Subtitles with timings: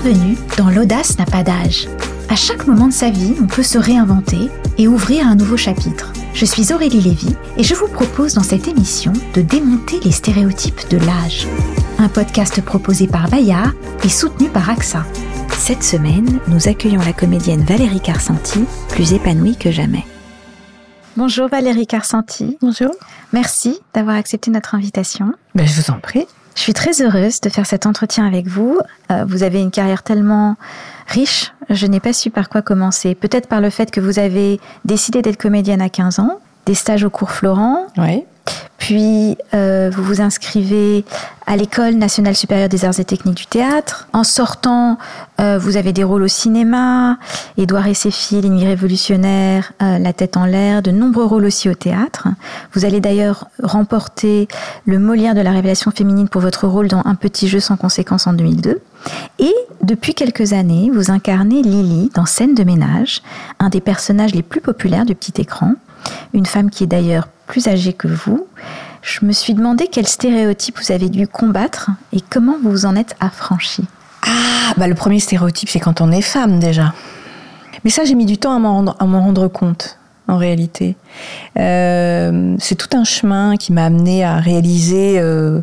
[0.00, 1.88] Bienvenue dans L'audace n'a pas d'âge.
[2.28, 6.12] À chaque moment de sa vie, on peut se réinventer et ouvrir un nouveau chapitre.
[6.34, 10.88] Je suis Aurélie Lévy et je vous propose dans cette émission de démonter les stéréotypes
[10.88, 11.48] de l'âge.
[11.98, 13.72] Un podcast proposé par Bayard
[14.04, 15.04] et soutenu par AXA.
[15.58, 20.04] Cette semaine, nous accueillons la comédienne Valérie Carsanti, plus épanouie que jamais.
[21.16, 22.56] Bonjour Valérie Carsanti.
[22.60, 22.92] Bonjour.
[23.32, 25.32] Merci d'avoir accepté notre invitation.
[25.56, 26.26] Ben, je vous en prie.
[26.58, 28.80] Je suis très heureuse de faire cet entretien avec vous.
[29.12, 30.56] Euh, vous avez une carrière tellement
[31.06, 33.14] riche, je n'ai pas su par quoi commencer.
[33.14, 37.04] Peut-être par le fait que vous avez décidé d'être comédienne à 15 ans, des stages
[37.04, 37.86] au cours Florent.
[37.96, 38.24] Oui.
[38.78, 41.04] Puis euh, vous vous inscrivez
[41.46, 44.08] à l'École nationale supérieure des arts et techniques du théâtre.
[44.12, 44.98] En sortant,
[45.40, 47.18] euh, vous avez des rôles au cinéma,
[47.56, 51.68] Édouard et ses filles, Ligne révolutionnaire, euh, La tête en l'air, de nombreux rôles aussi
[51.68, 52.28] au théâtre.
[52.72, 54.48] Vous allez d'ailleurs remporter
[54.86, 58.26] le Molière de la révélation féminine pour votre rôle dans Un petit jeu sans conséquence
[58.26, 58.80] en 2002.
[59.38, 63.22] Et depuis quelques années, vous incarnez Lily dans Scène de ménage,
[63.58, 65.74] un des personnages les plus populaires du petit écran.
[66.32, 68.46] Une femme qui est d'ailleurs plus âgée que vous,
[69.02, 72.94] je me suis demandé quel stéréotype vous avez dû combattre et comment vous vous en
[72.94, 73.84] êtes affranchi.
[74.22, 76.92] Ah, bah le premier stéréotype, c'est quand on est femme déjà.
[77.84, 79.97] Mais ça, j'ai mis du temps à m'en rendre compte
[80.28, 80.94] en réalité.
[81.58, 85.62] Euh, c'est tout un chemin qui m'a amené à réaliser euh,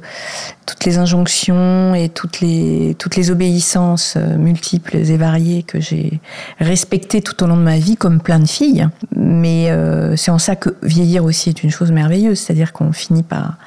[0.66, 6.20] toutes les injonctions et toutes les, toutes les obéissances euh, multiples et variées que j'ai
[6.60, 8.88] respectées tout au long de ma vie, comme plein de filles.
[9.16, 9.70] Mais
[10.18, 13.58] c'est en ça que vieillir aussi est une chose merveilleuse, c'est-à-dire qu'on finit par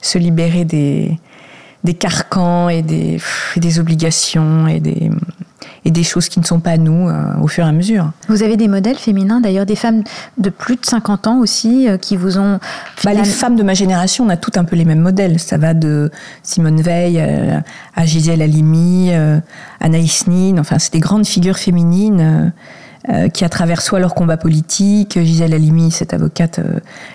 [0.00, 1.18] se libérer des,
[1.84, 3.20] des carcans et des,
[3.56, 5.10] des obligations et des,
[5.84, 8.10] et des choses qui ne sont pas nous euh, au fur et à mesure.
[8.28, 10.02] Vous avez des modèles féminins, d'ailleurs des femmes
[10.38, 12.58] de plus de 50 ans aussi euh, qui vous ont...
[13.04, 15.38] Bah, les femmes de ma génération, on a toutes un peu les mêmes modèles.
[15.38, 16.10] Ça va de
[16.42, 17.58] Simone Veil euh,
[17.96, 19.10] à Gisèle Halimi,
[19.80, 22.52] Anaïs Nin, enfin c'est des grandes figures féminines.
[23.32, 26.60] qui à travers soit leur combat politique, Gisèle Halimi, cette avocate,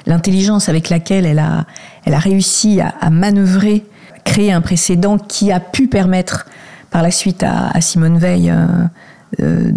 [0.05, 1.66] l'intelligence avec laquelle elle a,
[2.05, 3.85] elle a réussi à, à manœuvrer,
[4.23, 6.45] créer un précédent qui a pu permettre
[6.95, 8.67] par la suite à, Simone Veil euh,
[9.41, 9.69] euh,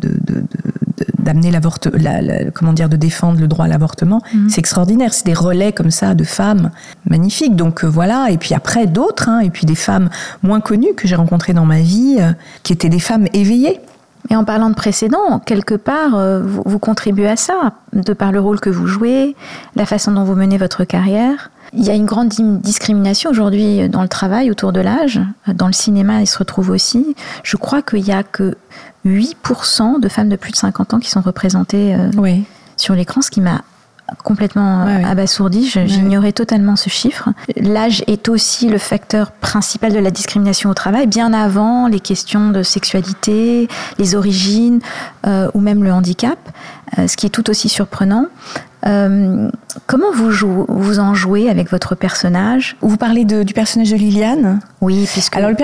[1.18, 1.98] d'amener l'avortement,
[2.54, 4.22] comment dire, de défendre le droit à l'avortement.
[4.32, 4.48] Mhm.
[4.48, 5.12] C'est extraordinaire.
[5.12, 6.70] C'est des relais comme ça de femmes
[7.10, 7.56] magnifiques.
[7.56, 8.28] Donc euh, voilà.
[8.30, 10.10] Et puis après d'autres, hein, et puis des femmes
[10.44, 12.18] moins connues que j'ai rencontrées dans ma vie,
[12.62, 13.80] qui étaient des femmes éveillées.
[14.30, 16.10] Et en parlant de précédent, quelque part,
[16.42, 19.36] vous, vous, contribuez à ça, de par le rôle que vous jouez,
[19.74, 21.50] la façon dont vous menez votre carrière.
[21.72, 25.20] Il y a une grande discrimination aujourd'hui dans le travail autour de l'âge.
[25.46, 27.14] Dans le cinéma, il se retrouve aussi.
[27.42, 28.56] Je crois qu'il n'y a que
[29.06, 32.10] 8% de femmes de plus de 50 ans qui sont représentées euh,
[32.76, 33.62] sur l'écran, ce qui m'a
[34.24, 35.68] complètement euh, abasourdi.
[35.68, 37.30] J'ignorais totalement ce chiffre.
[37.56, 42.50] L'âge est aussi le facteur principal de la discrimination au travail, bien avant les questions
[42.50, 44.80] de sexualité, les origines
[45.26, 46.38] euh, ou même le handicap,
[46.96, 48.26] ce qui est tout aussi surprenant.
[48.86, 49.50] Euh,
[49.86, 50.30] comment vous,
[50.68, 52.76] vous en jouez avec votre personnage?
[52.80, 54.60] Vous parlez du personnage de Liliane?
[54.80, 55.36] Oui, puisque...
[55.36, 55.56] Alors le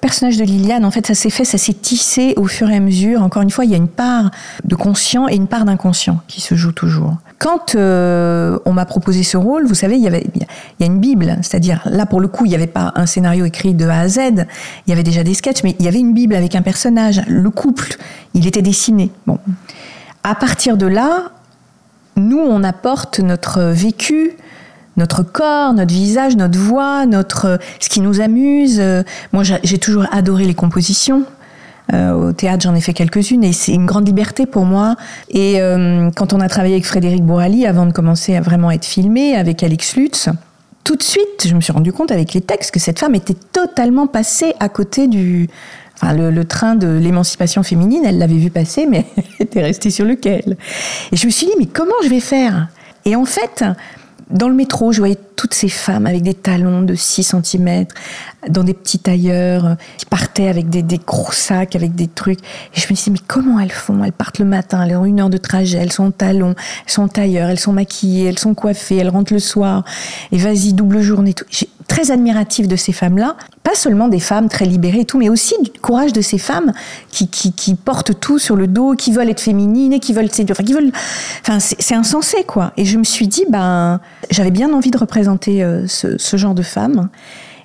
[0.00, 2.80] personnage de Liliane, en fait, ça s'est fait, ça s'est tissé au fur et à
[2.80, 3.22] mesure.
[3.22, 4.30] Encore une fois, il y a une part
[4.64, 7.16] de conscient et une part d'inconscient qui se joue toujours.
[7.38, 10.42] Quand euh, on m'a proposé ce rôle, vous savez, il y avait il
[10.80, 13.44] y a une bible, c'est-à-dire là pour le coup, il n'y avait pas un scénario
[13.44, 16.00] écrit de A à Z, il y avait déjà des sketchs, mais il y avait
[16.00, 17.96] une bible avec un personnage, le couple,
[18.34, 19.12] il était dessiné.
[19.28, 19.38] Bon,
[20.24, 21.30] à partir de là,
[22.18, 24.32] nous, on apporte notre vécu,
[24.96, 28.82] notre corps, notre visage, notre voix, notre ce qui nous amuse.
[29.32, 31.24] Moi, j'ai toujours adoré les compositions.
[31.94, 34.96] Euh, au théâtre, j'en ai fait quelques-unes et c'est une grande liberté pour moi.
[35.30, 38.84] Et euh, quand on a travaillé avec Frédéric Bourali, avant de commencer à vraiment être
[38.84, 40.28] filmé, avec Alex Lutz,
[40.84, 43.36] tout de suite, je me suis rendu compte avec les textes que cette femme était
[43.52, 45.48] totalement passée à côté du,
[46.02, 50.56] Le, train de l'émancipation féminine, elle l'avait vu passer, mais elle était restée sur lequel.
[51.12, 52.68] Et je me suis dit, mais comment je vais faire?
[53.04, 53.64] Et en fait,
[54.30, 57.86] dans le métro, je voyais toutes ces femmes avec des talons de 6 cm,
[58.48, 62.40] dans des petits tailleurs, qui partaient avec des, gros sacs, avec des trucs.
[62.74, 64.04] Et je me disais, mais comment elles font?
[64.04, 66.54] Elles partent le matin, elles ont une heure de trajet, elles sont en talons,
[66.86, 69.84] elles sont tailleurs, elles sont maquillées, elles sont coiffées, elles rentrent le soir.
[70.32, 71.34] Et vas-y, double journée.
[71.34, 71.46] Tout.
[71.88, 73.36] Très admirative de ces femmes-là.
[73.64, 76.72] Pas seulement des femmes très libérées et tout, mais aussi du courage de ces femmes
[77.10, 80.28] qui, qui, qui portent tout sur le dos, qui veulent être féminines et qui veulent.
[81.40, 82.72] Enfin, c'est insensé, quoi.
[82.76, 84.00] Et je me suis dit, ben,
[84.30, 87.08] j'avais bien envie de représenter euh, ce, genre de femme.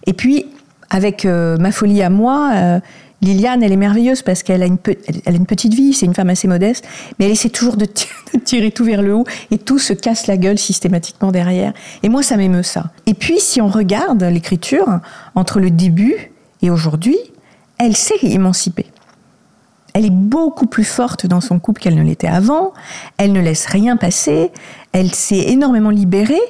[0.08, 0.48] Et puis,
[0.90, 2.80] avec euh, ma folie à moi, euh,
[3.24, 6.86] Liliane, elle est merveilleuse parce qu'elle a une, petite vie, c'est une femme assez modeste,
[7.18, 7.88] mais elle essaie toujours de,
[8.44, 11.74] tirer tout vers le haut et tout se casse la gueule systématiquement derrière.
[12.04, 12.92] Et moi, ça m'émeut ça.
[13.06, 15.00] Et puis, si on regarde l'écriture,
[15.36, 16.32] entre le début
[16.62, 17.18] et aujourd'hui,
[17.78, 18.86] elle s'est émancipée.
[19.94, 22.74] elle est beaucoup plus forte dans son couple qu'elle ne l'était avant.
[23.18, 24.52] Elle ne laisse rien passer.
[24.92, 26.42] Elle s'est énormément libérée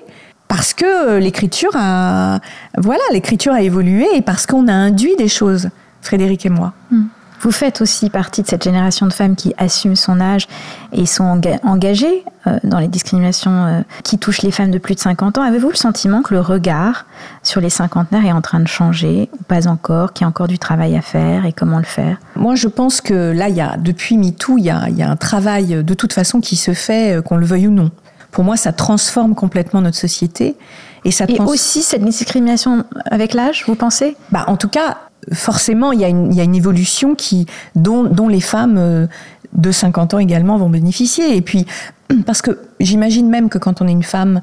[0.47, 2.39] parce que l'écriture a,
[2.77, 5.69] voilà, l'écriture a évolué et parce qu'on a induit des choses,
[6.03, 6.73] Frédéric et moi.
[6.91, 7.05] Hmm.
[7.43, 10.47] Vous faites aussi partie de cette génération de femmes qui assument son âge
[10.93, 15.01] et sont engagées euh, dans les discriminations euh, qui touchent les femmes de plus de
[15.01, 15.41] 50 ans.
[15.41, 17.05] Avez-vous le sentiment que le regard
[17.41, 20.47] sur les cinquantenaires est en train de changer ou pas encore, qu'il y a encore
[20.47, 22.15] du travail à faire et comment le faire?
[22.37, 25.03] Moi, je pense que là, il y a, depuis MeToo, il y a, il y
[25.03, 27.91] a un travail de toute façon qui se fait, euh, qu'on le veuille ou non.
[28.31, 30.55] Pour moi, ça transforme complètement notre société.
[31.03, 34.15] Et, ça et aussi cette discrimination avec l'âge, vous pensez?
[34.31, 34.97] Bah, En tout cas,
[35.31, 39.07] forcément, il y, a une, évolution qui, dont, les femmes euh,
[39.53, 41.35] de 50 ans également vont bénéficier.
[41.35, 41.65] Et puis,
[42.25, 44.41] parce que j'imagine même que quand on est une femme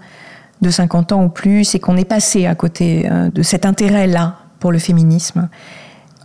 [0.60, 4.36] de 50 ans ou plus et qu'on est passé à côté euh, de cet intérêt-là
[4.58, 5.48] pour le féminisme,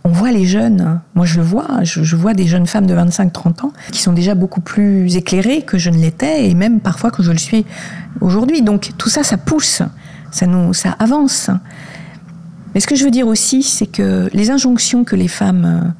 [0.04, 3.66] on voit les jeunes, moi je le vois, je, vois des jeunes femmes de 25-30
[3.66, 7.24] ans qui sont déjà beaucoup plus éclairées que je ne l'étais et même parfois que
[7.24, 7.66] je le suis
[8.20, 8.62] aujourd'hui.
[8.62, 9.82] Donc tout ça, ça pousse,
[10.30, 11.50] ça nous, ça avance.
[12.76, 15.94] Mais ce que je veux dire aussi, c'est que les injonctions que les femmes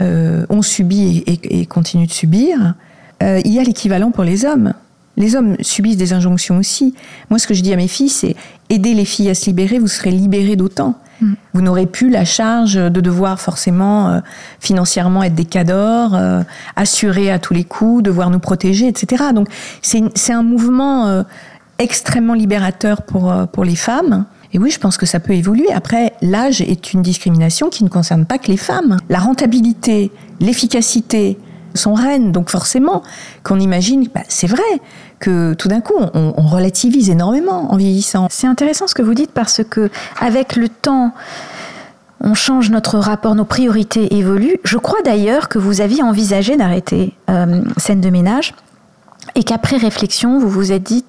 [0.00, 2.74] euh, ont subies et, continuent de subir,
[3.22, 4.72] euh, il y a l'équivalent pour les hommes.
[5.16, 6.96] Les hommes subissent des injonctions aussi.
[7.30, 8.34] Moi, ce que je dis à mes filles, c'est
[8.68, 10.98] aider les filles à se libérer, vous serez libérées d'autant.
[11.20, 11.34] Mm.
[11.54, 14.20] Vous n'aurez plus la charge de devoir forcément euh,
[14.58, 16.18] financièrement être des cadors,
[16.74, 19.26] assurer à tous les coups, devoir nous protéger, etc.
[19.32, 19.46] Donc
[19.82, 21.24] c'est un mouvement
[21.78, 24.26] extrêmement libérateur pour, pour les femmes.
[24.52, 25.72] Et oui, je pense que ça peut évoluer.
[25.72, 28.98] Après, l'âge est une discrimination qui ne concerne pas que les femmes.
[29.08, 30.10] La rentabilité,
[30.40, 31.38] l'efficacité
[31.74, 32.32] sont reines.
[32.32, 33.02] Donc forcément,
[33.44, 34.62] qu'on imagine, bah, c'est vrai
[35.18, 38.26] que tout d'un coup, on, relativise énormément en vieillissant.
[38.30, 39.88] C'est intéressant ce que vous dites parce que
[40.20, 41.14] avec le temps,
[42.20, 44.58] on change notre rapport, nos priorités évoluent.
[44.64, 48.54] Je crois d'ailleurs que vous aviez envisagé d'arrêter euh, scène de ménage
[49.34, 51.04] et qu'après réflexion, vous vous êtes dit,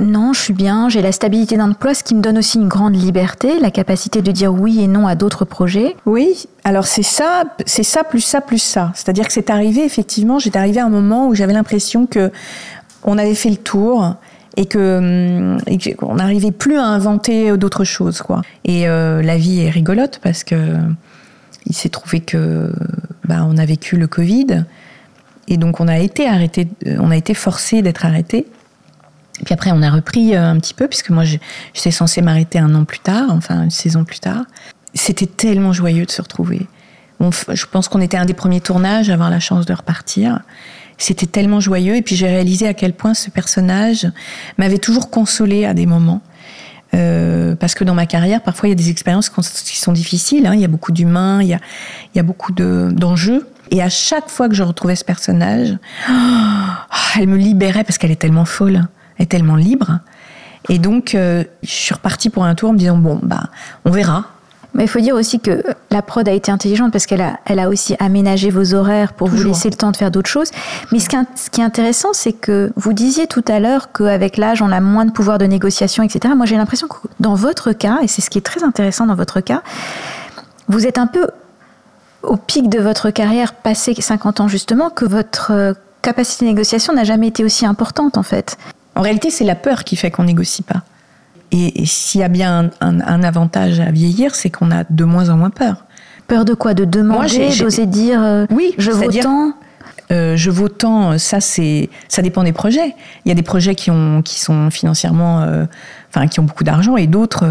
[0.00, 2.96] non, je suis bien, j'ai la stabilité d'emploi, ce qui me donne aussi une grande
[2.96, 5.96] liberté, la capacité de dire oui et non à d'autres projets.
[6.06, 8.92] Oui, alors c'est ça, c'est ça plus ça plus ça.
[8.94, 12.30] C'est-à-dire que c'est arrivé effectivement, j'étais arrivé à un moment où j'avais l'impression que
[13.02, 14.14] on avait fait le tour
[14.56, 15.58] et que hum,
[16.02, 18.42] on n'arrivait plus à inventer d'autres choses quoi.
[18.64, 20.76] Et euh, la vie est rigolote parce que
[21.66, 22.72] il s'est trouvé que
[23.24, 24.64] bah, on a vécu le Covid
[25.48, 28.46] et donc on a été arrêté, on a été forcé d'être arrêté.
[29.44, 32.74] Puis après, on a repris euh, un petit peu, puisque moi, j'étais censée m'arrêter un
[32.74, 34.44] an plus tard, enfin une saison plus tard.
[34.94, 36.68] C'était tellement joyeux de se retrouver.
[37.20, 40.40] je pense qu'on était un des premiers tournages à avoir la chance de repartir.
[40.98, 41.96] C'était tellement joyeux.
[41.96, 44.08] Et puis j'ai réalisé à quel point ce personnage
[44.56, 46.22] m'avait toujours consolé à des moments.
[46.94, 50.46] Euh, parce que dans ma carrière, parfois, il y a des expériences qui sont difficiles.
[50.46, 50.54] Hein.
[50.54, 53.48] Il y a beaucoup d'humains, il il y a beaucoup d'enjeux.
[53.72, 55.76] et à chaque fois que je retrouvais ce personnage,
[56.08, 56.12] oh,
[57.18, 58.86] elle me libérait parce qu'elle est tellement folle
[59.18, 60.00] est tellement libre.
[60.68, 63.44] Et donc, euh, je suis repartie pour un tour en me disant, bon, bah,
[63.84, 64.24] on verra.
[64.72, 67.60] Mais il faut dire aussi que la prod a été intelligente parce qu'elle a, elle
[67.60, 70.50] a aussi aménagé vos horaires pour vous laisser le temps de faire d'autres choses.
[70.90, 74.36] Mais ce qui, ce qui est intéressant, c'est que vous disiez tout à l'heure qu'avec
[74.36, 76.34] l'âge, on a moins de pouvoir de négociation, etc.
[76.36, 79.14] Moi, j'ai l'impression que dans votre cas, et c'est ce qui est très intéressant dans
[79.14, 79.62] votre cas,
[80.66, 81.28] vous êtes un peu
[82.24, 85.72] au pic de votre carrière, passé 50 ans justement, que votre euh,
[86.02, 88.56] capacité de négociation n'a jamais été aussi importante en fait.
[88.94, 90.82] En réalité, c'est la peur qui fait qu'on négocie pas.
[91.50, 95.36] Et, s'il y a bien un, avantage à vieillir, c'est qu'on a de moins en
[95.36, 95.84] moins peur.
[96.26, 96.74] Peur de quoi?
[96.74, 99.52] De demander, d'oser dire euh, oui, je vaux tant?
[100.10, 102.94] Euh, je vaux tant, ça c'est, ça dépend des projets.
[103.24, 105.64] Il y a des projets qui ont, qui sont financièrement, euh,
[106.10, 107.46] enfin qui ont beaucoup d'argent, et d'autres,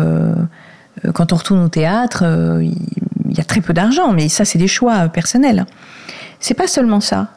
[1.13, 2.23] quand on retourne au théâtre,
[2.61, 5.65] il y a très peu d'argent, mais ça c'est des choix personnels.
[6.39, 7.29] C'est pas seulement ça.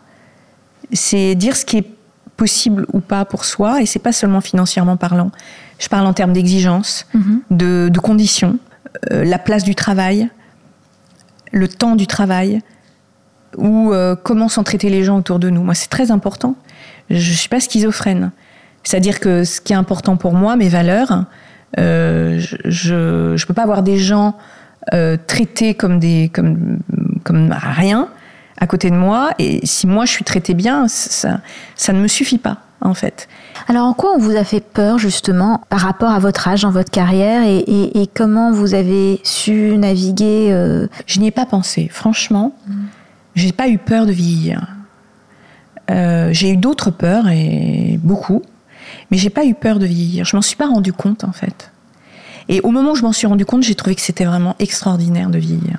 [0.93, 1.96] C'est dire ce qui est
[2.37, 5.31] possible ou pas pour soi, et c'est pas seulement financièrement parlant.
[5.79, 7.41] Je parle en termes d'exigence, mhm.
[7.51, 8.59] de, conditions,
[9.13, 10.29] euh, la place du travail,
[11.53, 12.61] le temps du travail,
[13.57, 15.63] ou euh, comment sont traités les gens autour de nous.
[15.63, 16.57] Moi, c'est très important.
[17.09, 18.33] Je ne suis pas schizophrène.
[18.83, 21.25] C'est-à-dire que ce qui est important pour moi, mes valeurs,
[21.79, 24.37] euh, je ne peux pas avoir des gens
[25.27, 26.79] traités comme, des, comme,
[27.25, 28.09] comme rien,
[28.59, 29.31] à côté de moi.
[29.39, 31.41] Et si moi je suis traitée bien, ça,
[31.75, 33.29] ça ne me suffit pas, en fait.
[33.69, 36.71] Alors en quoi on vous a fait peur justement par rapport à votre âge dans
[36.71, 40.87] votre carrière et, comment vous avez su naviguer euh?
[41.07, 42.55] Je n'y ai pas pensé, franchement.
[42.67, 42.87] je mm.
[43.35, 44.69] J'ai pas eu peur de vieillir.
[45.91, 48.43] Euh, j'ai eu d'autres peurs et beaucoup,
[49.11, 50.25] mais j'ai pas eu peur de vieillir.
[50.25, 51.71] Je m'en suis pas rendu compte en fait.
[52.49, 55.31] Et au moment où je m'en suis rendu compte, j'ai trouvé que c'était vraiment extraordinaire
[55.31, 55.79] de vieillir.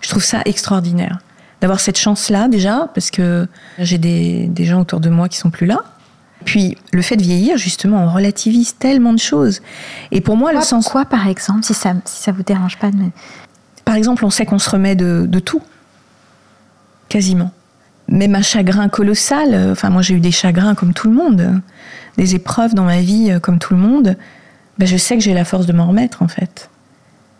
[0.00, 1.18] Je trouve ça extraordinaire
[1.64, 5.48] d'avoir cette chance-là déjà, parce que j'ai des, des gens autour de moi qui sont
[5.48, 5.82] plus là.
[6.44, 9.62] Puis le fait de vieillir, justement, on relativise tellement de choses.
[10.10, 10.86] Et pour moi, Quoi, le sens.
[10.86, 13.06] quoi, par exemple, si ça, si ça vous dérange pas de me...
[13.86, 15.62] Par exemple, on sait qu'on se remet de, de tout.
[17.08, 17.50] Quasiment.
[18.08, 19.54] Même un chagrin colossal.
[19.54, 21.62] euh, Enfin, moi, j'ai eu des chagrins comme tout le monde.
[22.18, 24.18] Des épreuves dans ma vie euh, comme tout le monde.
[24.76, 26.68] Ben, je sais que j'ai la force de m'en remettre, en fait.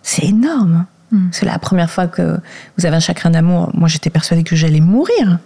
[0.02, 0.86] C'est énorme.
[1.14, 1.28] Mm.
[1.30, 2.38] C'est la première fois que
[2.76, 3.70] vous avez un chagrin d'amour.
[3.74, 5.38] Moi, j'étais persuadée que j'allais mourir.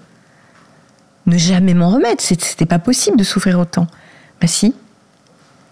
[1.27, 2.23] Ne jamais m'en remettre.
[2.23, 3.87] C'était pas possible de souffrir autant.
[4.41, 4.75] Ben si,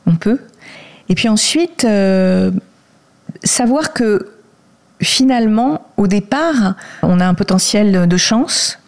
[0.07, 0.41] on peut.
[1.09, 2.51] Et puis ensuite, euh,
[3.43, 4.33] savoir que
[5.01, 8.79] finalement, au départ, on a un potentiel de chance.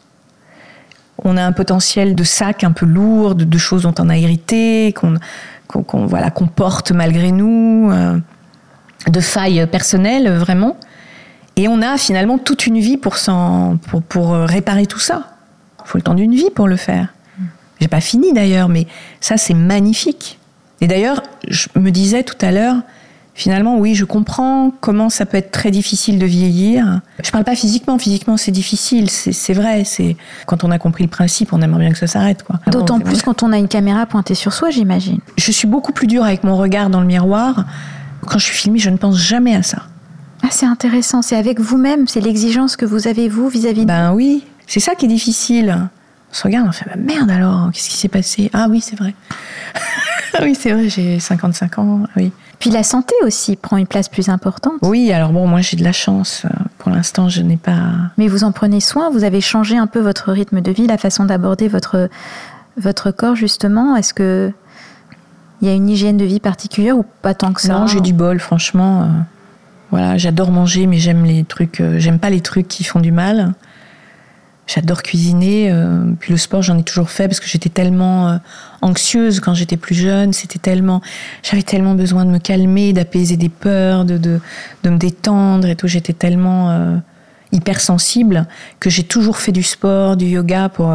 [1.25, 4.95] On a un potentiel de sac un peu lourd, de, choses dont on a hérité,
[4.95, 8.19] qu'on- voilà, qu'on porte malgré nous, euh,
[9.09, 10.77] de failles personnelles, vraiment.
[11.59, 13.17] Et on a finalement toute une vie pour,
[13.89, 15.25] pour, pour euh, réparer tout ça.
[15.85, 17.09] Il faut le temps d'une vie pour le faire.
[17.81, 18.87] J'ai pas fini d'ailleurs, mais
[19.21, 20.39] ça c'est magnifique.
[20.81, 22.77] Et d'ailleurs, je me disais tout à l'heure,
[23.35, 27.01] finalement, oui, je comprends comment ça peut être très difficile de vieillir.
[27.25, 29.83] Je parle pas physiquement, physiquement c'est difficile, c'est vrai.
[29.85, 32.61] C'est quand on a compris le principe, on aimerait bien que ça s'arrête, quoi.
[32.69, 35.19] D'autant Bon, plus quand on a une caméra pointée sur soi, j'imagine.
[35.37, 37.65] Je suis beaucoup plus dure avec mon regard dans le miroir.
[38.27, 39.83] Quand je suis filmée, je ne pense jamais à ça.
[40.49, 44.15] Ah, c'est intéressant, c'est avec vous-même, c'est l'exigence que vous avez, vous, vis-à-vis de Ben
[44.15, 45.91] oui, c'est ça qui est difficile.
[46.31, 48.49] On se regarde, on fait bah merde alors, qu'est-ce qui s'est passé?
[48.55, 49.15] Ah oui, c'est vrai.
[50.33, 52.33] ah oui, c'est vrai, j'ai 55 ans, oui.
[52.61, 54.79] Puis la santé aussi prend une place plus importante.
[54.81, 56.47] Oui, alors bon, moi j'ai de la chance.
[56.79, 57.83] Pour l'instant, je n'ai pas.
[58.17, 60.97] Mais vous en prenez soin, vous avez changé un peu votre rythme de vie, la
[60.97, 62.09] façon d'aborder votre,
[62.79, 63.97] votre corps, justement.
[63.97, 64.51] Est-ce que
[65.61, 67.81] il y a une hygiène de vie particulière ou pas tant que ça?
[67.81, 69.11] Non, j'ai du bol, franchement.
[69.91, 71.81] Voilà, j'adore manger, mais j'aime les trucs.
[71.81, 73.55] euh, j'aime pas les trucs qui font du mal.
[74.67, 75.71] J'adore cuisiner.
[75.73, 78.37] euh, puis le sport, j'en ai toujours fait parce que j'étais tellement euh,
[78.83, 80.35] anxieuse quand j'étais plus jeune.
[80.35, 81.01] C'était tellement,
[81.43, 84.41] j'avais tellement besoin de me calmer, d'apaiser des peurs, de, de,
[84.83, 85.89] de me détendre et tout.
[85.89, 87.01] J'étais tellement
[87.53, 88.47] hypersensible
[88.79, 90.93] que j'ai toujours fait du sport, du yoga pour.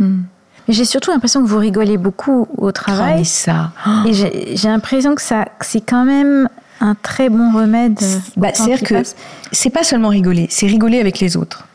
[0.00, 0.22] Hmm.
[0.68, 3.24] J'ai surtout l'impression que vous rigolez beaucoup au oh, mais travail.
[3.24, 3.72] ça.
[4.06, 6.48] Et j'ai l'impression que ça, que c'est quand même
[6.82, 7.98] un très bon remède.
[8.36, 9.02] Bah, C'est-à-dire que
[9.52, 11.66] c'est pas seulement rigoler, c'est rigoler avec les autres.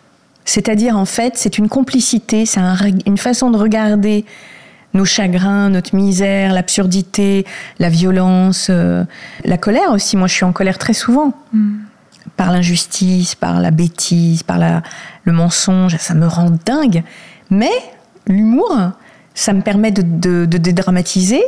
[0.46, 4.24] C'est-à-dire, en fait, c'est une complicité, c'est un une façon de regarder
[4.94, 7.46] nos chagrins, notre misère, l'absurdité,
[7.80, 9.04] la violence, euh,
[9.46, 10.16] la colère aussi.
[10.18, 11.34] Moi, je suis en colère très souvent.
[11.54, 11.78] Hmm.
[12.38, 14.84] Par l'injustice, par la bêtise, par la-
[15.24, 15.98] le mensonge.
[15.98, 17.04] Ça me rend dingue.
[17.50, 17.72] Mais
[18.28, 18.76] l'humour,
[19.36, 21.44] ça me permet de, de- de dédramatiser,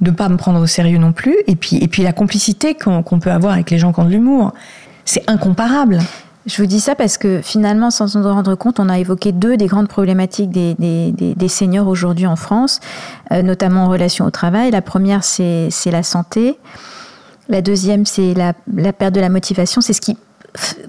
[0.00, 1.36] de pas me prendre au sérieux non plus.
[1.46, 4.10] Et puis, et puis la complicité qu'on peut avoir avec les gens qui ont de
[4.10, 4.52] l'humour,
[5.04, 5.98] c'est incomparable.
[6.46, 9.56] Je vous dis ça parce que finalement, sans s'en rendre compte, on a évoqué deux
[9.58, 12.80] des grandes problématiques des, des- des- seniors aujourd'hui en France,
[13.32, 14.70] euh, notamment en relation au travail.
[14.70, 16.58] La première, c'est la santé.
[17.50, 19.80] La deuxième, c'est la, la perte de la motivation.
[19.82, 20.16] C'est ce qui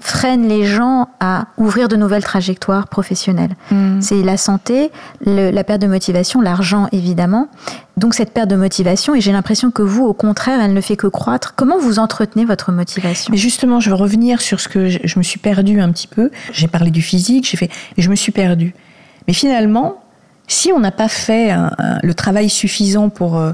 [0.00, 3.54] freine les gens à ouvrir de nouvelles trajectoires professionnelles.
[4.00, 4.90] C'est la santé,
[5.24, 7.48] le- la perte de motivation, l'argent évidemment.
[7.96, 10.96] Donc cette perte de motivation, et j'ai l'impression que vous, au contraire, elle ne fait
[10.96, 11.54] que croître.
[11.54, 13.30] Comment vous entretenez votre motivation?
[13.30, 16.06] Mais justement, je veux revenir sur ce que je, je me suis perdue un petit
[16.08, 16.30] peu.
[16.52, 18.74] J'ai parlé du physique, j'ai fait, et je me suis perdue.
[19.28, 20.02] Mais finalement,
[20.48, 23.52] si on n'a pas fait un- un- le travail suffisant pour, euh,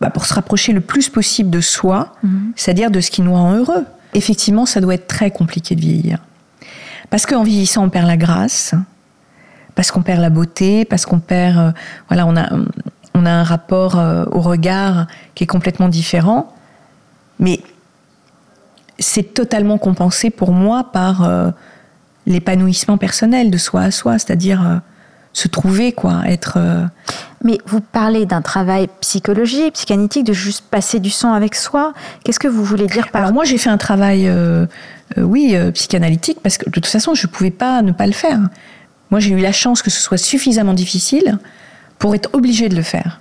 [0.00, 2.52] bah, pour se rapprocher le plus possible de soi, Mhm.
[2.56, 3.84] c'est-à-dire de ce qui nous rend heureux,
[4.14, 6.18] effectivement, ça doit être très compliqué de vieillir.
[7.10, 8.74] Parce qu'en vieillissant, on perd la grâce,
[9.74, 11.72] parce qu'on perd la beauté, parce qu'on perd, euh,
[12.08, 12.48] voilà, on a,
[13.14, 16.52] on a un rapport euh, au regard qui est complètement différent.
[17.38, 17.60] Mais
[18.98, 21.50] c'est totalement compensé pour moi par euh,
[22.26, 24.80] l'épanouissement personnel de soi à soi, c'est-à-dire
[25.34, 26.54] se trouver, quoi, être.
[26.56, 26.86] euh,
[27.44, 31.92] Mais vous parlez d'un travail psychologique, psychanalytique, de juste passer du sang avec soi.
[32.24, 34.64] Qu'est-ce que vous voulez dire par Alors moi, j'ai fait un travail, euh,
[35.18, 38.06] euh, oui, euh, psychanalytique, parce que de toute façon, je ne pouvais pas ne pas
[38.06, 38.38] le faire.
[39.10, 41.38] Moi, j'ai eu la chance que ce soit suffisamment difficile
[41.98, 43.20] pour être obligée de le faire.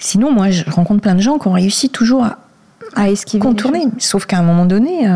[0.00, 2.38] Sinon, moi, je rencontre plein de gens qui ont réussi toujours à
[2.94, 3.84] à esquiver les contourner.
[3.98, 5.06] Sauf qu'à un moment donné,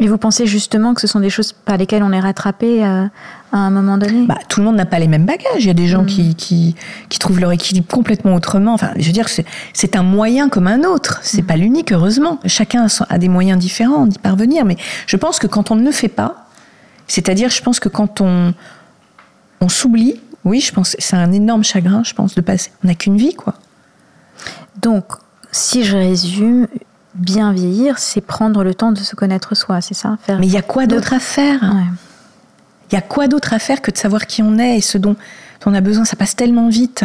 [0.00, 3.06] Et vous pensez justement que ce sont des choses par lesquelles on est rattrapé euh,
[3.52, 4.26] à un moment donné?
[4.26, 5.58] Bah, tout le monde n'a pas les mêmes bagages.
[5.58, 6.76] Il y a des gens qui, qui,
[7.08, 8.74] qui trouvent leur équilibre complètement autrement.
[8.74, 11.18] Enfin, je veux dire, c'est, c'est un moyen comme un autre.
[11.22, 12.38] C'est pas l'unique, heureusement.
[12.46, 14.64] Chacun a des moyens différents d'y parvenir.
[14.64, 14.76] Mais
[15.06, 16.46] je pense que quand on ne le fait pas,
[17.08, 18.54] c'est-à-dire, je pense que quand on,
[19.60, 22.70] on s'oublie, oui, je pense, c'est un énorme chagrin, je pense, de passer.
[22.84, 23.54] On n'a qu'une vie, quoi.
[24.80, 25.06] Donc,
[25.50, 26.68] si je résume,
[27.18, 30.38] bien vieillir, c'est prendre le temps de se connaître soi, c'est ça Faire...
[30.38, 31.62] Mais il y a quoi d'autre à faire?
[31.62, 31.86] Ouais.
[32.90, 34.96] Il y a quoi d'autre à faire que de savoir qui on est et ce
[34.98, 35.16] dont
[35.66, 36.04] on a besoin?
[36.04, 37.04] Ça passe tellement vite.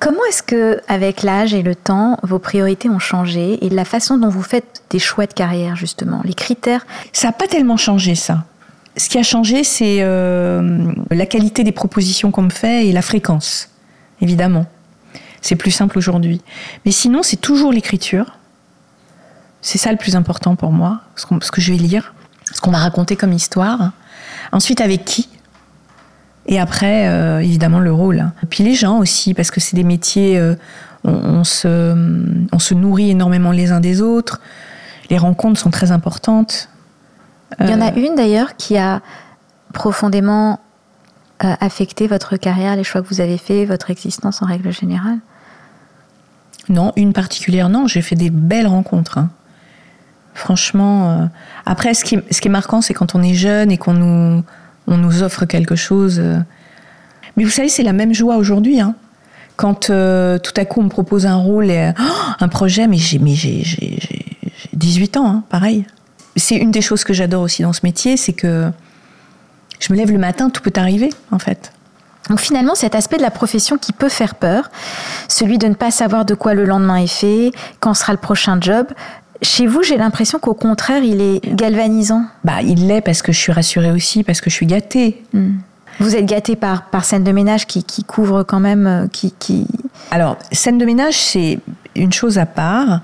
[0.00, 4.16] Comment est-ce que, avec l'âge et le temps, vos priorités ont changé et la façon
[4.16, 6.86] dont vous faites des choix de carrière, justement, les critères?
[7.12, 8.44] Ça n'a pas tellement changé, ça.
[8.96, 13.02] Ce qui a changé, c'est euh, la qualité des propositions qu'on me fait et la
[13.02, 13.70] fréquence,
[14.20, 14.66] évidemment.
[15.40, 16.42] C'est plus simple aujourd'hui.
[16.84, 18.37] Mais sinon, c'est toujours l'écriture.
[19.60, 22.14] C'est ça le plus important pour moi, ce, que je vais lire,
[22.52, 23.92] ce qu'on m'a raconté comme histoire.
[24.52, 25.28] Ensuite, avec qui?
[26.46, 28.30] Et après, euh, évidemment, le rôle.
[28.48, 30.54] Puis les gens aussi, parce que c'est des métiers, euh,
[31.04, 31.94] on, se,
[32.50, 34.40] on se nourrit énormément les uns des autres.
[35.10, 36.68] Les rencontres sont très importantes.
[37.60, 39.00] Il y en a euh, une d'ailleurs qui a
[39.72, 40.60] profondément
[41.40, 45.18] affecté votre carrière, les choix que vous avez faits, votre existence en règle générale?
[46.68, 47.86] Non, une particulière, non.
[47.86, 49.18] J'ai fait des belles rencontres.
[49.18, 49.30] Hein.
[50.38, 51.28] Franchement.
[51.66, 54.42] Après, ce qui, ce qui est marquant, c'est quand on est jeune et qu'on nous
[54.88, 56.18] on nous offre quelque chose.
[56.18, 56.38] Euh.
[57.36, 58.80] Mais vous savez, c'est la même joie aujourd'hui.
[58.80, 58.94] Hein.
[59.56, 62.02] Quand euh, tout à coup on me propose un rôle, et, oh,
[62.40, 63.20] un projet, mais j'ai,
[64.72, 65.86] 18 ans, hein, pareil.
[66.36, 68.70] C'est une des choses que j'adore aussi dans ce métier, c'est que
[69.80, 71.72] je me lève le matin, tout peut arriver, en fait.
[72.28, 74.70] Donc finalement, cet aspect de la profession qui peut faire peur,
[75.28, 78.60] celui de ne pas savoir de quoi le lendemain est fait, quand sera le prochain
[78.60, 78.86] job,
[79.42, 82.24] chez vous, j'ai l'impression qu'au contraire, il est galvanisant.
[82.44, 85.22] Bah, il l'est parce que je suis rassurée aussi, parce que je suis gâtée.
[85.32, 85.52] Hmm.
[86.00, 88.86] Vous êtes gâtée par, par scène de ménage qui, couvre quand même.
[88.86, 89.66] Euh, qui, qui...
[90.10, 91.60] Alors, scène de ménage, c'est
[91.94, 93.00] une chose à part.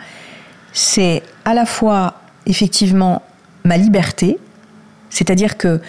[0.73, 2.15] C'est à la fois,
[2.47, 3.23] effectivement,
[3.65, 4.39] ma liberté,
[5.11, 5.81] c'est-à-dire que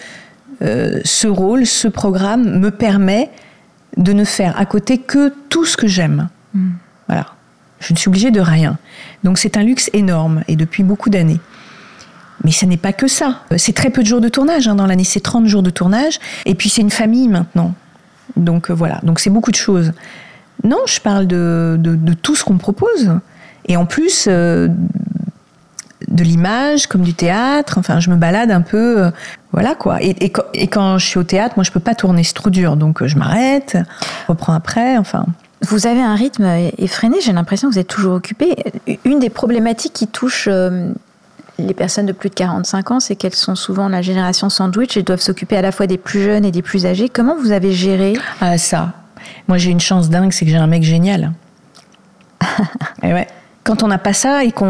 [0.62, 3.30] euh, ce rôle, ce programme me permet
[3.96, 6.28] de ne faire à côté que tout ce que j'aime.
[6.54, 6.70] Hmm.
[7.08, 7.35] Voilà.
[7.80, 8.78] Je ne suis obligée de rien.
[9.24, 11.40] Donc c'est un luxe énorme et depuis beaucoup d'années.
[12.44, 13.42] Mais ce n'est pas que ça.
[13.56, 16.18] C'est très peu de jours de tournage hein, dans l'année, c'est 30 jours de tournage.
[16.44, 17.74] Et puis c'est une famille maintenant.
[18.36, 19.92] Donc euh, voilà, donc c'est beaucoup de choses.
[20.64, 21.78] Non, je parle de,
[22.22, 23.12] tout ce qu'on me propose.
[23.68, 24.68] Et en plus, euh,
[26.08, 27.78] de l'image comme du théâtre.
[27.78, 29.04] Enfin, je me balade un peu.
[29.04, 29.10] Euh,
[29.52, 29.98] voilà quoi.
[30.00, 30.30] Et,
[30.68, 32.76] quand je suis au théâtre, moi je peux pas tourner, c'est trop dur.
[32.76, 33.76] Donc je m'arrête,
[34.28, 34.98] reprends après.
[34.98, 35.26] Enfin.
[35.68, 36.44] Vous avez un rythme
[36.78, 38.54] effréné, j'ai l'impression que vous êtes toujours occupé.
[39.04, 40.90] Une des problématiques qui touche euh,
[41.58, 45.02] les personnes de plus de 45 ans, c'est qu'elles sont souvent la génération sandwich et
[45.02, 47.08] doivent s'occuper à la fois des plus jeunes et des plus âgés.
[47.08, 48.92] Comment vous avez géré ah, Ça,
[49.48, 51.32] moi j'ai une chance dingue, c'est que j'ai un mec génial.
[53.02, 53.26] et ouais.
[53.64, 54.68] Quand on n'a pas ça et qu'on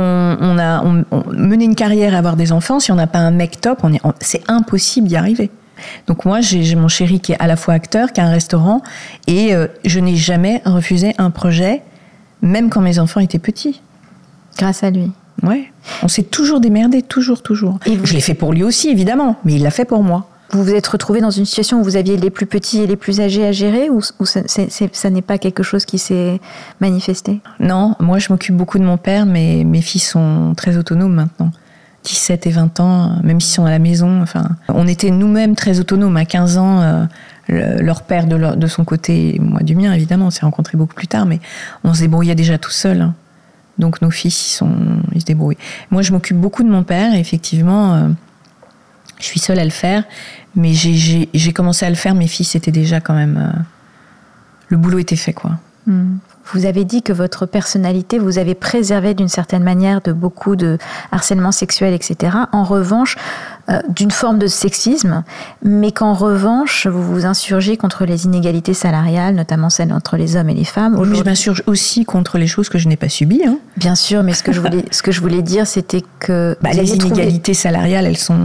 [0.59, 0.83] a
[1.31, 3.83] mené une carrière à avoir des enfants, si on n'a pas un mec top,
[4.21, 5.51] c'est impossible d'y arriver.
[6.07, 8.83] Donc moi, j'ai mon chéri qui est à la fois acteur, qui a un restaurant,
[9.27, 11.83] et euh, je n'ai jamais refusé un projet,
[12.43, 13.81] même quand mes enfants étaient petits.
[14.59, 15.11] Grâce à lui.
[15.43, 15.71] Ouais.
[16.03, 17.79] On s'est toujours démerdé, toujours, toujours.
[17.87, 20.29] Et Je l'ai fait pour lui aussi, évidemment, mais il l'a fait pour moi.
[20.53, 22.97] Vous vous êtes retrouvé dans une situation où vous aviez les plus petits et les
[22.97, 26.41] plus âgés à gérer, ou, ça n'est pas quelque chose qui s'est
[26.81, 27.41] manifesté?
[27.59, 31.51] Non, moi je m'occupe beaucoup de mon père, mais mes filles sont très autonomes maintenant.
[32.07, 34.23] 17 et 20 ans, même s'ils sont à la maison.
[34.23, 36.17] Enfin, on était nous-mêmes très autonomes.
[36.17, 37.07] À 15 ans, euh,
[37.49, 41.27] leur père de, son côté, moi du mien évidemment, on s'est rencontrés beaucoup plus tard,
[41.27, 41.41] mais
[41.85, 43.01] on se débrouillait déjà tout seul.
[43.01, 43.15] Hein.
[43.79, 44.73] Donc nos fils, ils, sont,
[45.15, 45.59] ils se débrouillent.
[45.91, 48.09] Moi, je m'occupe beaucoup de mon père, effectivement, euh,
[49.19, 50.05] je suis seule à le faire,
[50.55, 53.37] mais j'ai commencé à le faire, mes fils étaient déjà quand même...
[53.37, 53.59] Euh,
[54.69, 55.53] le boulot était fait, quoi.
[55.87, 56.17] Hmm.
[56.53, 60.79] Vous avez dit que votre personnalité vous avez préservé d'une certaine manière de beaucoup de
[61.13, 62.37] harcèlement sexuel, etc.
[62.53, 63.17] En revanche,
[63.69, 65.25] euh, d'une forme de sexisme,
[65.65, 70.49] mais qu'en revanche, vous vous insurgez contre les inégalités salariales, notamment celles entre les hommes
[70.51, 70.97] et les femmes.
[70.99, 73.43] Oui, je m'insurge aussi contre les choses que je n'ai pas subies.
[73.47, 73.59] Hein.
[73.77, 76.57] Bien sûr, mais ce que je voulais, ce que je voulais dire, c'était que...
[76.63, 78.39] Bah, les inégalités salariales, elles sont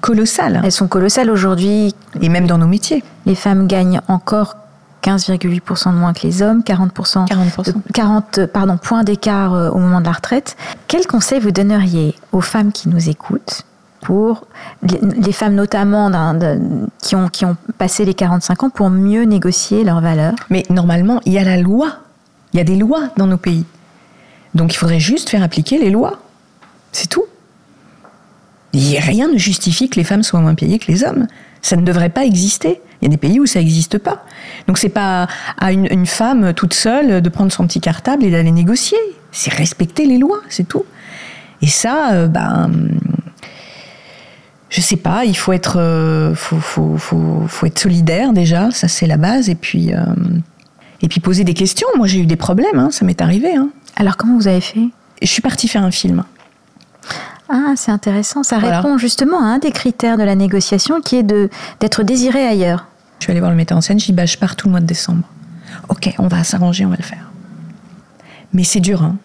[0.00, 0.60] colossales.
[0.64, 1.94] Elles sont colossales aujourd'hui.
[2.20, 3.02] Et même dans nos métiers.
[3.26, 4.56] Les femmes gagnent encore
[5.02, 8.46] 15,8% de moins que les hommes, 40%, 40%.
[8.46, 10.56] pardon, points d'écart euh, au moment de la retraite.
[10.86, 13.64] Quel conseil vous donneriez aux femmes qui nous écoutent
[14.00, 14.46] pour
[14.82, 16.10] les, femmes notamment
[17.00, 20.34] qui, ont, qui ont passé les 45 ans pour mieux négocier leurs valeurs?
[20.50, 21.98] Mais normalement, il y a la loi.
[22.52, 23.64] Il y a des lois dans nos pays.
[24.54, 26.18] Donc il faudrait juste faire appliquer les lois.
[26.92, 27.24] C'est tout.
[28.74, 31.26] Rien ne justifie que les femmes soient moins payées que les hommes.
[31.62, 32.80] Ça ne devrait pas exister.
[33.00, 34.24] Il y a des pays où ça n'existe pas.
[34.66, 35.26] Donc c'est pas
[35.58, 38.98] à une, femme toute seule de prendre son petit cartable et d'aller négocier.
[39.30, 40.84] C'est respecter les lois, c'est tout.
[41.62, 42.70] Et ça, euh, ben,
[44.68, 45.24] je sais pas.
[45.24, 48.70] Il faut être, euh, faut, faut, faut, faut, être solidaire déjà.
[48.70, 49.48] Ça c'est la base.
[49.48, 49.98] Et puis, euh,
[51.00, 51.88] et puis poser des questions.
[51.96, 52.78] Moi j'ai eu des problèmes.
[52.78, 53.54] Hein, ça m'est arrivé.
[53.54, 53.70] Hein.
[53.96, 54.88] Alors comment vous avez fait?
[55.20, 56.24] Je suis partie faire un film.
[57.52, 58.42] Ah, c'est intéressant.
[58.42, 58.80] Ça Voilà.
[58.80, 62.86] répond justement à un des critères de la négociation qui est de d'être désiré ailleurs.
[63.18, 64.72] Je suis allée voir le metteur en scène, je dis bah, je pars tout le
[64.72, 65.22] mois de décembre.
[65.88, 67.30] Ok, on va s'arranger, on va le faire.
[68.52, 69.16] Mais c'est dur, hein.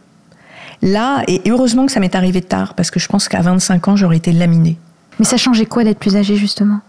[0.84, 3.96] Là, et heureusement que ça m'est arrivé tard, parce que je pense qu'à 25 ans,
[3.96, 4.78] j'aurais été laminée.
[5.18, 6.82] Mais ça changeait quoi d'être plus âgé justement?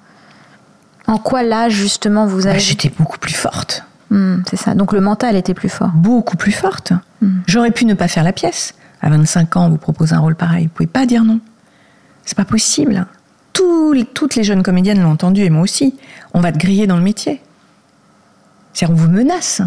[1.07, 3.85] En quoi l'âge justement vous Bah, avez J'étais beaucoup plus forte.
[4.11, 4.75] Hmm, C'est ça.
[4.75, 5.91] Donc le mental était plus fort.
[5.95, 6.93] Beaucoup plus forte.
[7.23, 7.39] Hmm.
[7.47, 8.75] J'aurais pu ne pas faire la pièce.
[9.01, 10.65] À 25 ans, vous propose un rôle pareil.
[10.65, 11.41] Vous pouvez pas dire non.
[12.25, 13.07] C'est pas possible.
[13.53, 15.97] Toutes les jeunes comédiennes l'ont entendu, et moi aussi.
[16.35, 17.41] On va te griller dans le métier.
[18.73, 19.63] C'est-à-dire, on vous menace.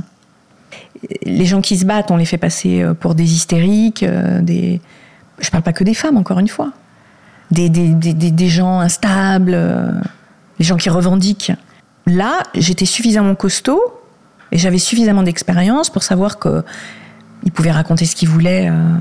[1.26, 4.80] Les gens qui se battent, on les fait passer euh, pour des hystériques, euh, des...
[5.39, 6.72] Je parle pas que des femmes, encore une fois.
[7.50, 9.91] Des, des, des, des- des gens instables, euh,
[10.60, 11.52] les gens qui revendiquent.
[12.06, 13.82] Là, j'étais suffisamment costaud
[14.52, 16.63] et j'avais suffisamment d'expérience pour savoir que
[17.43, 18.69] ils pouvaient raconter ce qu'ils voulaient.
[18.69, 18.97] euh,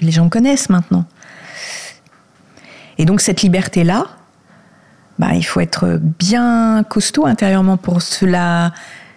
[0.00, 1.04] les gens me connaissent maintenant.
[2.98, 4.06] Et donc cette liberté-là,
[5.18, 8.72] bah, il faut être bien costaud intérieurement pour cela,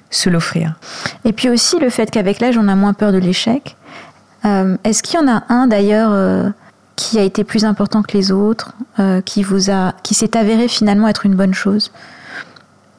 [0.10, 0.76] se l'offrir.
[1.24, 3.76] Et puis aussi le fait qu'avec l'âge, on a moins peur de l'échec.
[4.46, 6.50] Euh, Est-ce qu'il y en a un d'ailleurs euh,
[6.96, 8.74] qui a été plus important que les autres,
[9.26, 11.92] qui vous a, qui s'est avéré finalement être une bonne chose?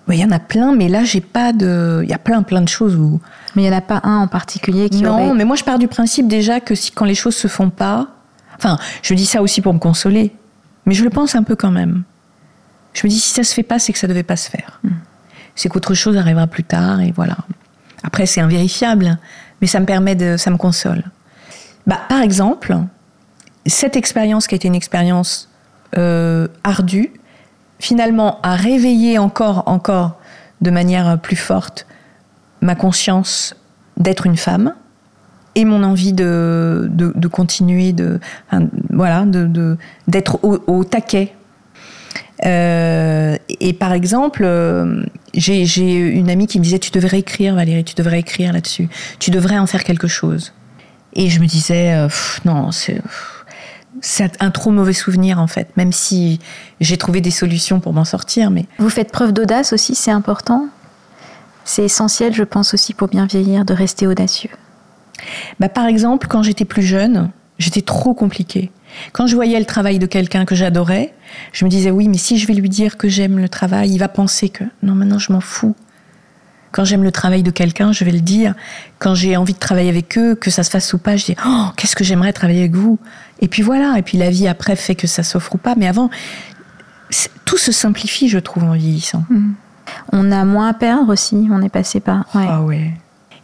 [0.09, 2.01] Il y en a plein, mais là, j'ai pas de.
[2.05, 3.21] Il y a plein, plein de choses où.
[3.55, 5.35] Mais il n'y en a pas un en particulier qui non, aurait...
[5.35, 8.09] mais moi, je pars du principe déjà que si, quand les choses se font pas.
[8.57, 10.33] Enfin, je dis ça aussi pour me consoler,
[10.87, 12.05] mais je le pense un peu quand même.
[12.95, 14.81] Je me dis, si ça se fait pas, c'est que ça devait pas se faire.
[15.55, 17.37] C'est qu'autre chose arrivera plus tard, et voilà.
[18.03, 19.19] Après, c'est invérifiable,
[19.61, 20.37] mais ça me permet de.
[20.37, 21.03] Ça me console.
[21.87, 22.77] Bah, par exemple,
[23.67, 25.49] cette expérience qui a été une expérience
[25.99, 27.13] euh, ardue,
[27.79, 30.19] finalement, a réveillé encore, encore
[30.61, 31.87] de manière plus forte
[32.61, 33.55] ma conscience
[33.97, 34.75] d'être une femme
[35.55, 41.33] et mon envie de, de, continuer de enfin, voilà de d'être au, taquet.
[42.45, 47.83] Euh, et par exemple euh, j'ai une amie qui me disait tu devrais écrire Valérie
[47.85, 48.89] tu devrais écrire là-dessus.
[49.19, 50.53] Tu devrais en faire quelque chose.
[51.15, 52.09] Et je me disais euh,
[52.45, 53.01] non c'est
[54.01, 56.39] c'est un trop mauvais souvenir en fait même si
[56.81, 60.69] j'ai trouvé des solutions pour m'en sortir mais Vous faites preuve d'audace aussi, c'est important.
[61.65, 64.51] C'est essentiel, je pense aussi, pour bien vieillir, de rester audacieux.
[65.59, 68.71] Bah, par exemple, quand j'étais plus jeune, j'étais trop compliquée.
[69.13, 71.13] Quand je voyais le travail de quelqu'un que j'adorais,
[71.53, 73.99] je me disais oui, mais si je vais lui dire que j'aime le travail, il
[73.99, 75.75] va penser que non, maintenant je m'en fous.
[76.77, 78.55] Quand j'aime le travail de quelqu'un, je vais le dire.
[78.99, 81.37] Quand j'ai envie de travailler avec eux, que ça se fasse ou pas, je dis
[81.47, 82.99] oh, qu'est-ce que j'aimerais travailler avec vous?
[83.41, 83.95] Et puis voilà.
[83.97, 85.75] Et puis la vie après fait que ça s'offre ou pas.
[85.75, 86.11] Mais avant,
[87.47, 89.25] tout se simplifie, je trouve, en vieillissant.
[90.13, 92.27] On a moins à perdre aussi, on est passé par...
[92.35, 92.47] ouais.
[92.47, 92.93] Ah ouais.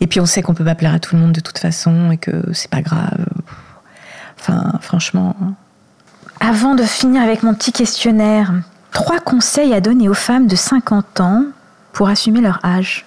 [0.02, 2.10] Et puis on sait qu'on peut pas plaire à tout le monde de toute façon
[2.10, 3.24] et que c'est pas grave.
[4.38, 5.34] Enfin, franchement.
[6.38, 8.52] Avant de finir avec mon petit questionnaire,
[8.90, 11.44] trois conseils à donner aux femmes de 50 ans
[11.94, 13.06] pour assumer leur âge.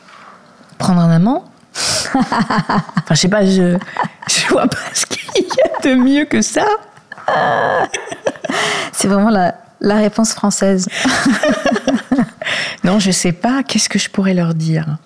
[0.77, 1.45] Prendre un amant.
[2.15, 3.77] enfin, je sais pas, je,
[4.29, 6.65] je vois pas ce qu'il y a de mieux que ça.
[8.93, 10.87] C'est vraiment la, la réponse française.
[12.83, 14.97] Non, je sais pas, qu'est-ce que je pourrais leur dire?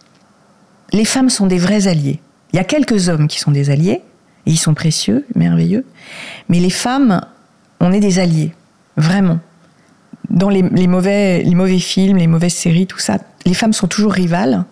[0.91, 2.19] Les femmes sont des vrais alliés.
[2.51, 4.01] Il y a quelques hommes qui sont des alliés,
[4.45, 5.85] et ils sont précieux, merveilleux,
[6.49, 7.21] mais les femmes,
[7.79, 8.53] on est des alliés,
[8.97, 9.39] vraiment.
[10.29, 13.87] Dans les, les mauvais, les mauvais films, les mauvaises séries, tout ça, les femmes sont
[13.87, 14.65] toujours rivales.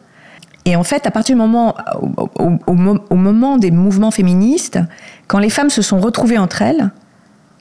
[0.68, 4.12] Et en fait, à partir du moment, au, au- au mo- au moment des mouvements
[4.12, 4.80] féministes,
[5.28, 6.92] quand les femmes se sont retrouvées entre elles,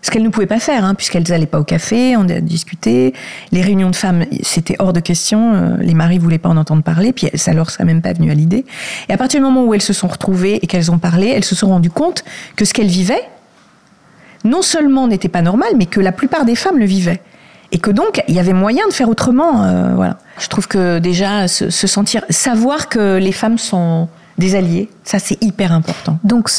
[0.02, 3.14] ce qu'elles ne pouvaient pas faire, hein, puisqu'elles n'allaient pas au café, on a discuté.
[3.52, 5.54] Les réunions de femmes, c'était hors de question.
[5.54, 8.30] euh, les maris voulaient pas en entendre parler, puis ça leur serait même pas venu
[8.30, 8.64] à l'idée.
[9.08, 11.44] Et à partir du moment où elles se sont retrouvées et qu'elles ont parlé, elles
[11.44, 12.24] se sont rendues compte
[12.56, 13.22] que ce qu'elles vivaient,
[14.44, 17.20] non seulement n'était pas normal, mais que la plupart des femmes le vivaient.
[17.72, 19.64] Et que donc, il y avait moyen de faire autrement.
[19.64, 20.18] euh, voilà.
[20.38, 25.18] Je trouve que déjà, se, se sentir, savoir que les femmes sont des alliés, ça
[25.18, 26.18] c'est hyper important.
[26.22, 26.50] Donc,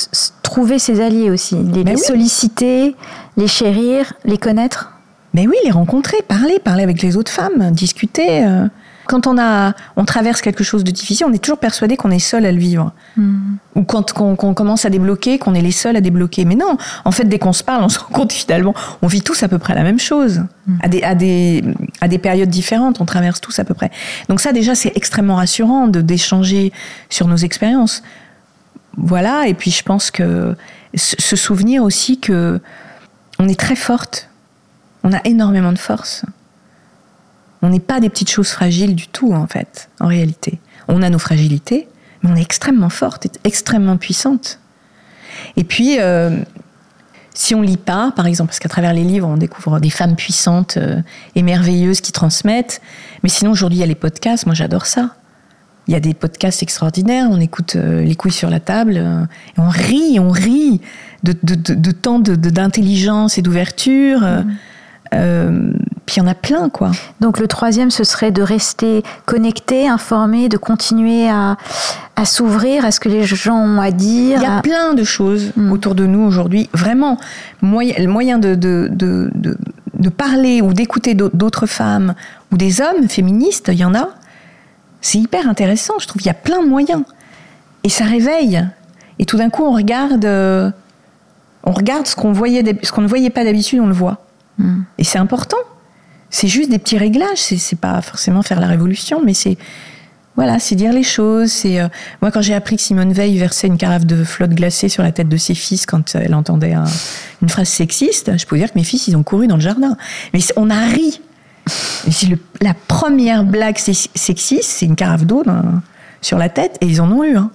[0.41, 1.97] trouver ses alliés aussi, les, Ben les oui.
[2.05, 2.95] solliciter,
[3.37, 4.93] les chérir, les connaître.
[5.33, 8.43] Mais oui, les rencontrer, parler, parler avec les autres femmes, discuter.
[8.45, 8.67] euh.
[9.07, 12.19] Quand on a, on traverse quelque chose de difficile, on est toujours persuadé qu'on est
[12.19, 12.91] seul à le vivre.
[13.75, 16.45] Ou quand qu'on commence à débloquer, qu'on est les seuls à débloquer.
[16.45, 19.21] Mais non, en fait, dès qu'on se parle, on se rend compte finalement, on vit
[19.21, 20.43] tous à peu près la même chose,
[20.81, 21.63] à, des, à, des,
[22.01, 23.91] à des périodes différentes, on traverse tous à peu près.
[24.29, 26.73] Donc ça, déjà, c'est extrêmement rassurant de d'échanger
[27.09, 28.03] sur nos expériences.
[28.97, 30.55] Voilà, et puis je pense que
[30.95, 32.59] se souvenir aussi que
[33.39, 34.29] on est très forte,
[35.03, 36.25] on a énormément de force.
[37.61, 40.59] On n'est pas des petites choses fragiles du tout, en fait, en réalité.
[40.87, 41.87] On a nos fragilités,
[42.21, 44.59] mais on est extrêmement forte, extrêmement puissante.
[45.55, 46.37] Et puis, euh,
[47.33, 50.15] si on lit pas, par exemple, parce qu'à travers les livres, on découvre des femmes
[50.15, 51.01] puissantes euh,
[51.35, 52.81] et merveilleuses qui transmettent.
[53.23, 54.45] Mais sinon, aujourd'hui, il y a les podcasts.
[54.45, 55.15] Moi, j'adore ça.
[55.87, 57.27] Il y a des podcasts extraordinaires.
[57.29, 58.97] On écoute euh, les couilles sur la table.
[58.97, 60.81] et on rit, on rit
[61.23, 64.21] de, de, de, de temps de- de- d'intelligence et d'ouverture.
[65.13, 65.71] euh,
[66.07, 66.89] puis il y en a plein, quoi.
[67.21, 71.57] Donc le troisième, ce serait de rester connecté, informé, de continuer à,
[72.15, 74.37] à s'ouvrir à ce que les gens ont à dire.
[74.39, 75.71] Il y a à- plein de choses Mm.
[75.71, 76.69] autour de nous aujourd'hui.
[76.73, 77.17] Vraiment,
[77.61, 79.57] moyen, le moyen de, de, de, de,
[79.95, 82.15] de parler ou d'écouter d'au- d'autres femmes
[82.51, 84.07] ou des hommes féministes, il y en a.
[85.01, 86.21] C'est hyper intéressant, je trouve.
[86.21, 87.03] Il y a plein de moyens.
[87.83, 88.65] Et ça réveille.
[89.19, 90.71] Et tout d'un coup, on regarde, euh,
[91.63, 94.17] on regarde ce qu'on voyait, d'hab- ce qu'on ne voyait pas d'habitude, on le voit.
[94.57, 94.83] Mm.
[94.97, 95.57] Et c'est important.
[96.29, 97.37] C'est juste des petits réglages.
[97.37, 99.57] C'est, pas forcément faire la révolution, mais c'est
[100.35, 101.51] voilà, c'est dire les choses.
[101.51, 101.87] C'est euh,
[102.21, 105.11] moi quand j'ai appris que Simone Veil versait une carafe de flotte glacée sur la
[105.11, 106.83] tête de ses fils quand elle entendait un-
[107.41, 109.97] une phrase sexiste, je pouvais dire que mes fils ils ont couru dans le jardin.
[110.33, 111.21] Mais on a ri.
[112.29, 115.43] Le- la première blague sex- sexiste, c'est une carafe d'eau
[116.21, 117.35] sur la tête, et ils en ont eu.
[117.35, 117.49] hein.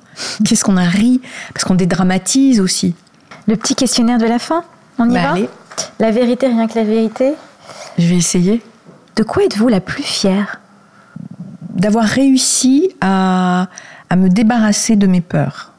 [0.45, 1.21] Qu'est-ce qu'on a ri?
[1.55, 2.95] Parce qu'on dédramatise aussi.
[3.47, 4.65] Le petit questionnaire de la fin,
[4.99, 5.31] on y Bah, va?
[5.33, 5.49] allez,
[5.99, 7.33] La vérité, rien que la vérité?
[7.99, 8.63] Je vais essayer.
[9.17, 10.61] De quoi êtes-vous la plus fière?
[11.71, 13.69] D'avoir réussi à,
[14.11, 15.73] à me débarrasser de mes peurs.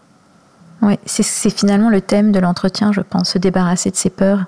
[0.84, 4.46] Oui, c'est, finalement le thème de l'entretien, je pense, se débarrasser de ses peurs.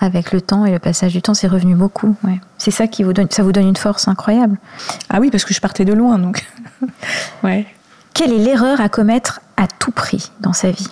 [0.00, 2.16] Avec le temps et le passage du temps, c'est revenu beaucoup.
[2.24, 2.40] ouais.
[2.56, 4.56] C'est ça qui vous donne, ça vous donne une force incroyable.
[5.10, 6.46] Ah oui, parce que je partais de loin, donc.
[7.44, 7.66] ouais.
[8.14, 10.88] Quelle est l'erreur à commettre à tout prix dans sa vie?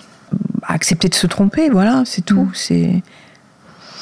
[0.67, 2.43] Accepter de se tromper, voilà, c'est tout.
[2.43, 2.51] Mm.
[2.53, 3.03] C'est.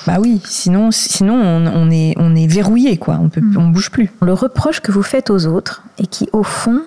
[0.08, 3.20] Bah oui, sinon, sinon on, on est, on est verrouillé, quoi.
[3.22, 3.58] On peut, Mm.
[3.60, 4.10] on bouge plus.
[4.22, 6.82] Le reproche que vous faites aux autres et qui, au fond,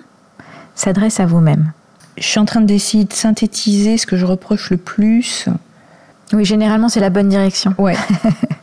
[0.75, 1.71] s'adresse à vous-même.
[2.17, 5.45] Je suis en train d'essayer de synthétiser ce que je reproche le plus.
[6.33, 7.73] Oui, généralement, c'est la bonne direction.
[7.77, 7.95] Ouais.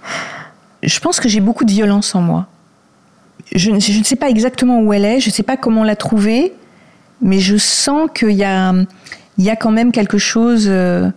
[0.83, 2.47] je pense que j'ai beaucoup de violence en moi.
[3.55, 5.85] Je, ne- je ne sais pas exactement où elle est, je ne sais pas comment
[5.85, 6.53] la trouver,
[7.23, 8.73] mais je sens qu'il y a,
[9.39, 10.67] il y a quand même quelque chose.
[10.69, 11.11] euh,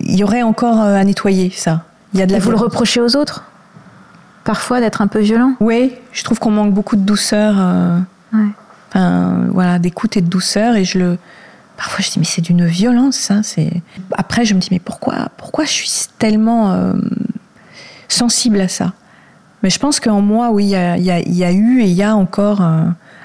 [0.00, 1.84] il y aurait encore euh, à nettoyer, ça.
[2.14, 3.44] Il y a de Et la vous le reprochez aux autres?
[4.44, 5.54] Parfois d'être un peu violent?
[5.60, 7.54] Oui, je trouve qu'on manque beaucoup de douceur.
[7.58, 7.98] euh,
[8.32, 8.46] Ouais.
[8.88, 10.76] enfin, voilà, d'écoute et de douceur.
[10.76, 11.18] Et je le.
[11.76, 13.42] Parfois, je dis, mais c'est d'une violence, ça.
[13.42, 13.70] C'est...
[14.16, 16.92] Après, je me dis, mais pourquoi, pourquoi je suis tellement euh,
[18.08, 18.92] sensible à ça?
[19.62, 21.52] Mais je pense qu'en moi, oui, il y a, il y a- il y a
[21.52, 22.82] eu et il y a encore euh,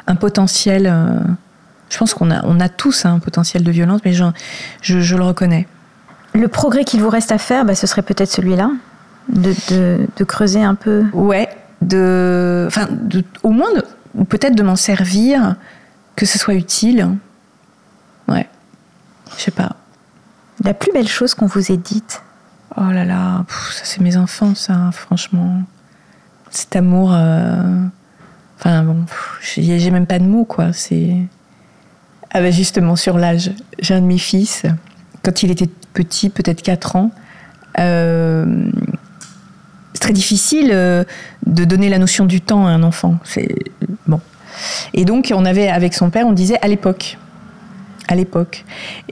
[0.08, 0.94] un potentiel.
[1.90, 5.68] je pense qu'on a, on a tous un potentiel de violence, mais je le reconnais.
[6.36, 8.70] Le progrès qu'il vous reste à faire, bah, ce serait peut-être celui-là,
[9.30, 11.06] de, de- de creuser un peu.
[11.14, 11.48] Ouais,
[11.82, 13.70] de, enfin, de- au moins,
[14.30, 15.56] peut-être de m'en servir,
[16.16, 17.10] que ce soit utile.
[18.28, 18.48] Ouais,
[19.38, 19.78] je sais pas.
[20.64, 22.22] La plus belle chose qu'on vous ait dite.
[22.78, 25.62] Oh là là, pff, ça c'est mes enfants, ça, franchement.
[26.50, 27.12] Cet amour.
[27.14, 27.86] euh,
[28.58, 29.06] Enfin bon,
[29.42, 30.72] j'ai même pas de mots, quoi.
[30.74, 31.16] C'est.
[32.32, 34.64] Ah bah justement, sur l'âge, j'ai un de mes fils,
[35.24, 37.12] quand il était petit, peut-être 4 ans,
[37.80, 38.46] euh,
[39.94, 41.04] c'est très difficile euh,
[41.46, 43.18] de donner la notion du temps à un enfant.
[43.24, 43.56] C'est.
[44.08, 44.22] Bon.
[44.94, 47.18] Et donc, on avait, avec son père, on disait à l'époque.
[48.08, 48.66] À l'époque.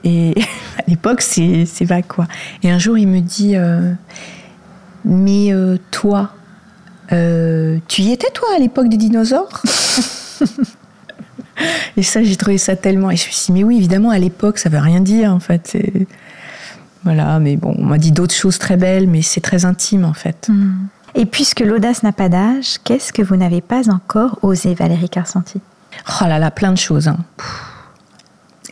[0.03, 0.35] Et
[0.77, 2.27] à l'époque, c'est vague, quoi.
[2.61, 3.93] Et un jour, il me dit euh,
[5.05, 5.51] Mais
[5.91, 6.31] toi,
[7.09, 9.61] tu y étais, toi, à l'époque des dinosaures?
[11.95, 13.11] Et ça, j'ai trouvé ça tellement.
[13.11, 15.39] Et je me suis dit Mais oui, évidemment, à l'époque, ça veut rien dire, en
[15.39, 15.77] fait.
[17.03, 20.13] Voilà, mais bon, on m'a dit d'autres choses très belles, mais c'est très intime, en
[20.13, 20.49] fait.
[21.15, 25.59] Et puisque l'audace n'a pas d'âge, qu'est-ce que vous n'avez pas encore osé, Valérie Carcenti
[26.21, 27.07] Oh là là, plein de choses.
[27.07, 27.17] hein.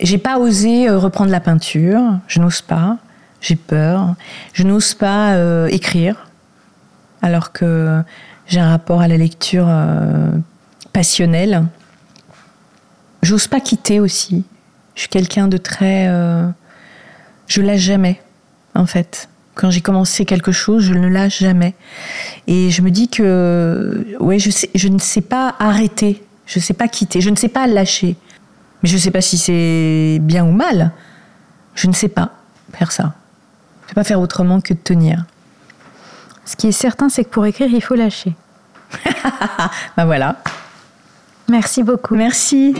[0.00, 2.96] J'ai pas osé euh, reprendre la peinture, je n'ose pas,
[3.40, 4.14] j'ai peur.
[4.54, 6.28] Je n'ose pas euh, écrire,
[7.20, 8.00] alors que
[8.46, 10.30] j'ai un rapport à la lecture euh,
[10.92, 11.64] passionnel.
[13.22, 14.44] J'ose pas quitter aussi.
[14.94, 16.06] Je suis quelqu'un de très.
[16.08, 16.48] euh,
[17.46, 18.20] je lâche jamais,
[18.74, 19.28] en fait.
[19.54, 21.74] Quand j'ai commencé quelque chose, je ne lâche jamais.
[22.46, 26.62] Et je me dis que, ouais, je, sais, je ne sais pas arrêter, je ne
[26.62, 28.16] sais pas quitter, je ne sais pas lâcher.
[28.82, 30.92] Mais je ne sais pas si c'est bien ou mal.
[31.74, 32.32] Je ne sais pas
[32.72, 33.14] faire ça.
[33.82, 35.24] Je ne sais pas faire autrement que de tenir.
[36.44, 38.34] Ce qui est certain, c'est que pour écrire, il faut lâcher.
[39.96, 40.36] Ben voilà.
[41.48, 42.14] Merci beaucoup.
[42.14, 42.74] Merci.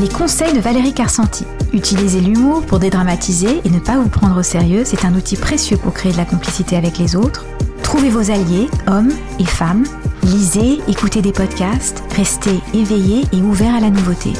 [0.00, 1.44] Les conseils de Valérie Carcenti.
[1.72, 5.76] Utilisez l'humour pour dédramatiser et ne pas vous prendre au sérieux, c'est un outil précieux
[5.76, 7.44] pour créer de la complicité avec les autres.
[7.84, 9.84] Trouvez vos alliés, hommes et femmes.
[10.24, 14.32] Lisez, écoutez des podcasts, restez éveillés et ouverts à la nouveauté.